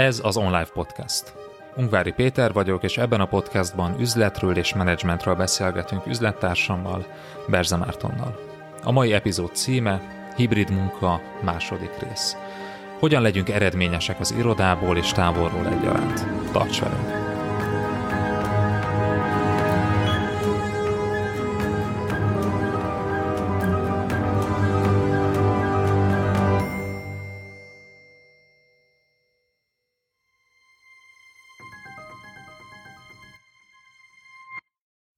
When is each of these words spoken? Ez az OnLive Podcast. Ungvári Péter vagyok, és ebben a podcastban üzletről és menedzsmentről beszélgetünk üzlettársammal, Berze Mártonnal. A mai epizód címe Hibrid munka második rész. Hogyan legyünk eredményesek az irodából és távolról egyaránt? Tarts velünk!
Ez 0.00 0.20
az 0.22 0.36
OnLive 0.36 0.68
Podcast. 0.72 1.32
Ungvári 1.76 2.12
Péter 2.12 2.52
vagyok, 2.52 2.82
és 2.82 2.98
ebben 2.98 3.20
a 3.20 3.26
podcastban 3.26 4.00
üzletről 4.00 4.56
és 4.56 4.74
menedzsmentről 4.74 5.34
beszélgetünk 5.34 6.06
üzlettársammal, 6.06 7.06
Berze 7.48 7.76
Mártonnal. 7.76 8.38
A 8.82 8.92
mai 8.92 9.12
epizód 9.12 9.54
címe 9.54 10.00
Hibrid 10.36 10.70
munka 10.70 11.20
második 11.42 11.90
rész. 12.08 12.36
Hogyan 12.98 13.22
legyünk 13.22 13.48
eredményesek 13.48 14.20
az 14.20 14.34
irodából 14.38 14.96
és 14.96 15.12
távolról 15.12 15.66
egyaránt? 15.66 16.26
Tarts 16.52 16.80
velünk! 16.80 17.19